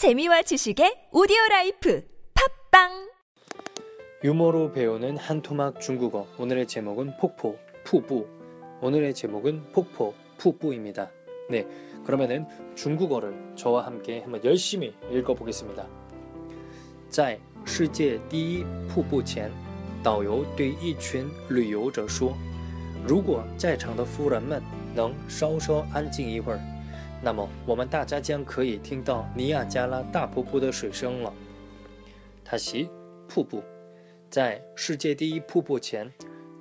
[0.00, 2.02] 재미와 지식의 오디오 라이프
[2.72, 3.10] 팝빵
[4.24, 6.26] 유머로 배우는 한 토막 중국어.
[6.38, 8.26] 오늘의 제목은 폭포, 푸부.
[8.80, 11.10] 오늘의 제목은 폭포, 푸부입니다.
[11.50, 11.66] 네,
[12.06, 15.86] 그러면은 중국어를 저와 함께 한번 열심히 읽어보겠습니다.
[17.10, 19.52] 在世界第一瀑布前，
[20.02, 22.34] 导游对一群旅游者说：“
[23.06, 24.62] 如果在场的夫人们
[24.94, 26.60] 能稍稍安静一会儿，
[27.21, 31.33] 那么我们大家将可以听到尼亚加拉大瀑布的水声了。”
[32.43, 32.89] 他袭
[33.27, 33.63] 瀑布。
[34.29, 36.11] 在世界第一瀑布前，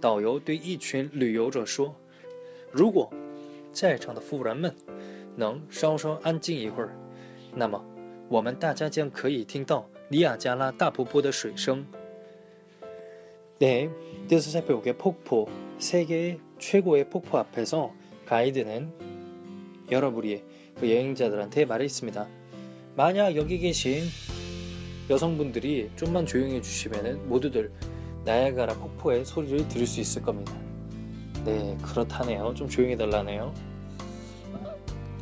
[0.00, 3.12] 导游对一群旅游者说：“如果
[3.72, 4.72] 在场的夫人们
[5.34, 6.96] 能稍稍安静一会儿，
[7.54, 7.84] 那么
[8.28, 11.84] 我们大家将可以听到尼亚加拉大瀑布的水声。”
[13.58, 13.88] 네
[14.28, 14.94] 이어서 살펴볼게요.
[14.94, 15.48] 폭포.
[15.78, 17.92] 세계 최고의 폭포 앞에서
[18.26, 18.90] 가이드는
[19.91, 20.43] 여러분이
[20.79, 22.27] 그 여행자들한테 말했습니다.
[22.95, 24.03] 만약 여기 계신
[25.09, 27.71] 여성분들이 좀만 조용해 주시면 모두들
[28.25, 30.53] 나야가라 폭포의 소리를 들을 수 있을 겁니다.
[31.45, 32.53] 네, 그렇다네요.
[32.53, 33.53] 좀 조용히 달라네요.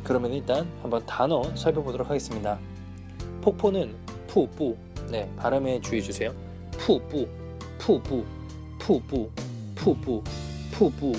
[0.04, 2.58] 그러면 일단 한번 단어 살펴보도록 하겠습니다.
[3.40, 3.94] 폭포는
[4.26, 4.76] 푸부.
[5.10, 6.34] 네, 발음에 주의 주세요.
[6.72, 7.26] 푸부,
[7.78, 8.24] 푸부,
[8.78, 9.30] 푸부,
[9.74, 10.22] 푸부,
[10.72, 11.12] 푸부,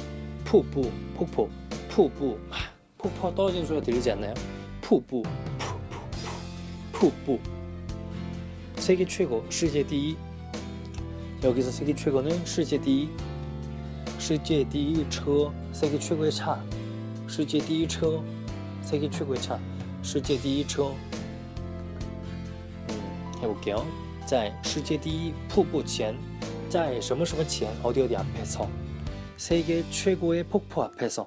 [0.44, 1.50] 푸부, 폭포,
[1.90, 2.38] 푸부.
[2.99, 4.35] 폭포 떨어지는 소리가 들리지 않나요?
[4.81, 5.23] 푸부,
[6.93, 7.39] 푸부, 푸부.
[8.77, 10.17] 세계 최고, 世界第一.
[11.43, 13.09] 여기서 세계 최고는 世界第一.
[14.19, 16.59] 世界第一车, 세계 최고의 차.
[17.27, 18.23] 世界第一车,
[18.83, 19.59] 세계 최고의 차.
[20.03, 20.95] 世界第一车.
[22.89, 23.85] 음, 해볼게요.
[24.27, 26.15] 在世界第一瀑布前,
[26.71, 28.69] 在什么什么前, 어디 어디 앞에서.
[29.37, 31.27] 세계 최고의 폭포 앞에서.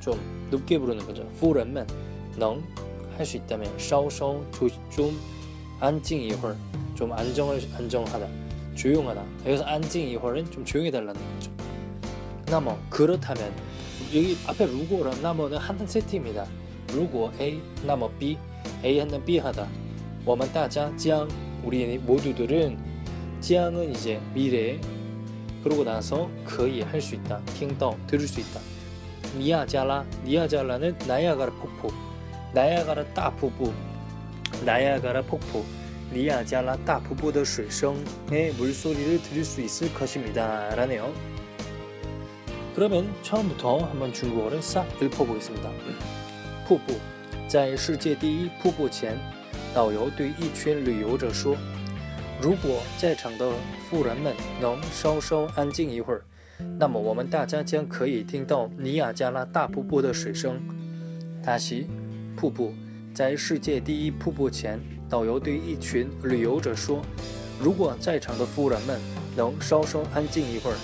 [0.00, 1.22] 좀 높게 부르는 거죠.
[1.40, 1.86] 후런만
[2.36, 2.62] 능
[3.16, 4.44] 할수 있다면 샤오샤오
[4.90, 5.18] 좀
[5.80, 6.56] 안징 이홀
[6.94, 8.26] 좀 안정을 안정하다
[8.74, 11.50] 조용하다 여기서 안징 이홀은 좀 조용히 달라는 거죠.
[12.46, 13.52] 나머 그렇다면
[14.14, 16.46] 여기 앞에 루고랑 나머는 한 세트입니다.
[16.94, 18.38] 루고 A 나머 B
[18.84, 19.68] A 한는 B 하다.
[20.24, 21.28] 워만 따자 지앙
[21.64, 22.78] 우리 모두들은
[23.40, 24.80] 지앙은 이제 미래
[25.62, 27.40] 그러고 나서 거의 할 수 있다.
[27.58, 28.60] 킹더 들을 수 있다.
[29.37, 31.91] 니아자라 니아자라는 나야가라 폭포
[32.53, 33.73] 나야가라 따폭포
[34.63, 35.65] 나야가라 폭포,
[36.11, 37.95] 리아자라 따瀑布的 水声
[38.31, 40.73] 의 물소리를 들을 수 있을 것입니다.
[40.75, 41.11] 라네요.
[42.75, 45.69] 그러면 처음부터 한번 중국어를 싹 읊어보겠습니다.
[46.67, 46.93] 瀑布
[47.47, 49.17] 在世界第一瀑布前，
[49.73, 51.57] 导游对一群旅游者说：“
[52.39, 53.51] 如果在场的
[53.89, 56.23] 富人们能稍稍安静一会儿，
[56.79, 60.61] 那么我们大家将可以听到尼亚加拉大瀑布的水声。”
[61.43, 61.87] 大西
[62.35, 62.73] 瀑布。
[63.13, 68.99] 在世界第一瀑布前，导游对一群旅游者说：“如果在场的夫人们
[69.35, 70.77] 能稍稍安静一会儿，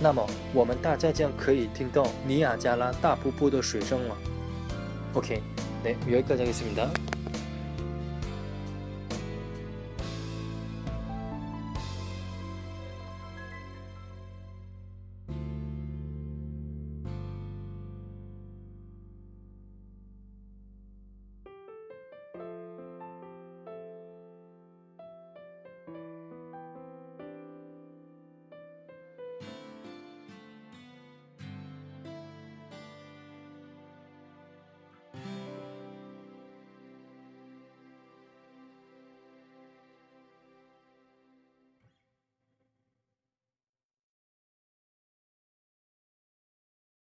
[0.00, 0.24] 那么
[0.54, 4.16] 我们大家将可以听到尼亚加拉大瀑布的水声了。”
[5.14, 5.42] OK，
[5.84, 6.88] 네여기까지하겠습니다